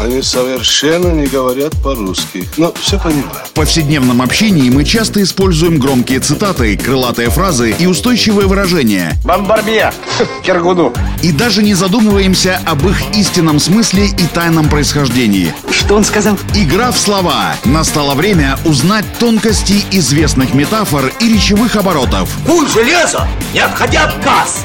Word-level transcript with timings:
Они 0.00 0.22
совершенно 0.22 1.08
не 1.08 1.26
говорят 1.26 1.74
по-русски. 1.82 2.48
Но 2.56 2.72
все 2.80 2.98
понимаю. 2.98 3.44
В 3.44 3.50
повседневном 3.50 4.22
общении 4.22 4.70
мы 4.70 4.82
часто 4.84 5.22
используем 5.22 5.78
громкие 5.78 6.20
цитаты, 6.20 6.74
крылатые 6.78 7.28
фразы 7.28 7.74
и 7.78 7.84
устойчивые 7.84 8.48
выражения. 8.48 9.12
Бомбарбье! 9.26 9.92
Киргуду! 10.42 10.94
И 11.22 11.32
даже 11.32 11.62
не 11.62 11.74
задумываемся 11.74 12.60
об 12.64 12.88
их 12.88 13.14
истинном 13.14 13.60
смысле 13.60 14.06
и 14.06 14.26
тайном 14.32 14.70
происхождении. 14.70 15.52
Что 15.70 15.96
он 15.96 16.04
сказал? 16.04 16.38
Игра 16.54 16.92
в 16.92 16.98
слова. 16.98 17.54
Настало 17.66 18.14
время 18.14 18.58
узнать 18.64 19.04
тонкости 19.18 19.84
известных 19.90 20.54
метафор 20.54 21.12
и 21.20 21.30
речевых 21.30 21.76
оборотов. 21.76 22.30
Куль 22.46 22.66
железо, 22.68 23.28
не 23.52 23.60
отходя 23.60 24.04
от 24.04 24.14
кассы. 24.24 24.64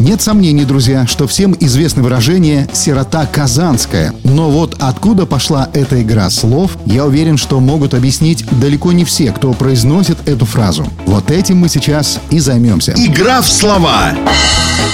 Нет 0.00 0.22
сомнений, 0.22 0.64
друзья, 0.64 1.06
что 1.06 1.26
всем 1.26 1.54
известно 1.60 2.02
выражение 2.02 2.66
«сирота 2.72 3.26
казанская». 3.26 4.14
Но 4.24 4.48
вот 4.50 4.76
откуда 4.78 5.26
пошла 5.26 5.68
эта 5.74 6.00
игра 6.00 6.30
слов, 6.30 6.78
я 6.86 7.04
уверен, 7.04 7.36
что 7.36 7.60
могут 7.60 7.92
объяснить 7.92 8.46
далеко 8.60 8.92
не 8.92 9.04
все, 9.04 9.30
кто 9.30 9.52
произносит 9.52 10.26
эту 10.26 10.46
фразу. 10.46 10.86
Вот 11.04 11.30
этим 11.30 11.58
мы 11.58 11.68
сейчас 11.68 12.18
и 12.30 12.38
займемся. 12.38 12.94
Игра 12.96 13.42
в 13.42 13.48
слова. 13.48 14.14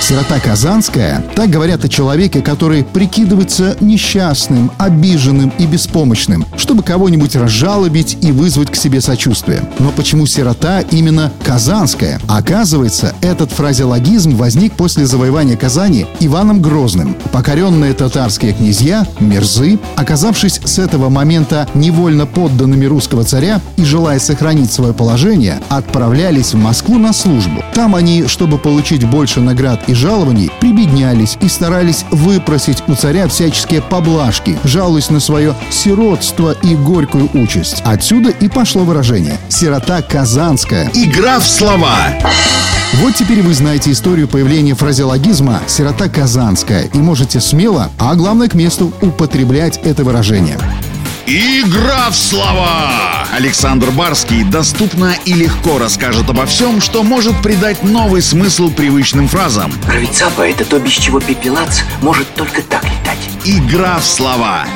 Сирота 0.00 0.38
казанская– 0.38 1.24
так 1.34 1.48
говорят 1.48 1.84
о 1.84 1.88
человеке, 1.88 2.42
который 2.42 2.84
прикидывается 2.84 3.76
несчастным, 3.80 4.70
обиженным 4.78 5.50
и 5.58 5.66
беспомощным, 5.66 6.44
чтобы 6.56 6.82
кого-нибудь 6.82 7.36
разжалобить 7.36 8.18
и 8.20 8.30
вызвать 8.30 8.70
к 8.70 8.76
себе 8.76 9.00
сочувствие. 9.00 9.62
Но 9.78 9.92
почему 9.92 10.26
сирота 10.26 10.80
именно 10.80 11.32
казанская? 11.42 12.20
Оказывается, 12.28 13.14
этот 13.22 13.50
фразеологизм 13.52 14.36
возник 14.36 14.74
после 14.74 14.93
завоевания 15.02 15.56
Казани 15.56 16.06
Иваном 16.20 16.62
Грозным. 16.62 17.16
Покоренные 17.32 17.92
татарские 17.94 18.52
князья, 18.52 19.06
мерзы, 19.18 19.80
оказавшись 19.96 20.60
с 20.64 20.78
этого 20.78 21.08
момента 21.08 21.68
невольно 21.74 22.26
подданными 22.26 22.84
русского 22.84 23.24
царя 23.24 23.60
и 23.76 23.84
желая 23.84 24.20
сохранить 24.20 24.72
свое 24.72 24.92
положение, 24.92 25.60
отправлялись 25.68 26.54
в 26.54 26.58
Москву 26.58 26.98
на 26.98 27.12
службу. 27.12 27.64
Там 27.74 27.96
они, 27.96 28.26
чтобы 28.28 28.58
получить 28.58 29.04
больше 29.04 29.40
наград 29.40 29.82
и 29.88 29.94
жалований, 29.94 30.50
прибеднялись 30.60 31.36
и 31.40 31.48
старались 31.48 32.04
выпросить 32.12 32.84
у 32.86 32.94
царя 32.94 33.26
всяческие 33.26 33.82
поблажки, 33.82 34.56
жалуясь 34.62 35.10
на 35.10 35.18
свое 35.18 35.54
сиротство 35.70 36.52
и 36.62 36.76
горькую 36.76 37.28
участь. 37.34 37.82
Отсюда 37.84 38.30
и 38.30 38.48
пошло 38.48 38.84
выражение 38.84 39.38
«сирота 39.48 40.02
казанская». 40.02 40.90
Игра 40.94 41.40
в 41.40 41.46
слова. 41.46 41.96
Вот 43.00 43.16
теперь 43.16 43.42
вы 43.42 43.54
знаете 43.54 43.90
историю 43.90 44.28
появления 44.28 44.74
фразеологизма 44.84 45.62
«сирота 45.66 46.10
казанская» 46.10 46.90
и 46.92 46.98
можете 46.98 47.40
смело, 47.40 47.90
а 47.98 48.14
главное 48.14 48.48
к 48.48 48.54
месту, 48.54 48.92
употреблять 49.00 49.80
это 49.82 50.04
выражение. 50.04 50.58
Игра 51.26 52.10
в 52.10 52.14
слова! 52.14 53.26
Александр 53.32 53.90
Барский 53.90 54.44
доступно 54.44 55.14
и 55.24 55.32
легко 55.32 55.78
расскажет 55.78 56.28
обо 56.28 56.44
всем, 56.44 56.82
что 56.82 57.02
может 57.02 57.34
придать 57.40 57.82
новый 57.82 58.20
смысл 58.20 58.70
привычным 58.70 59.26
фразам. 59.26 59.72
Равицапа— 59.88 60.42
это 60.42 60.66
то, 60.66 60.78
без 60.78 60.92
чего 60.92 61.18
пепелац 61.18 61.80
может 62.02 62.28
только 62.34 62.60
так 62.60 62.84
летать. 62.84 63.18
Игра 63.46 63.98
в 63.98 64.04
слова. 64.04 64.66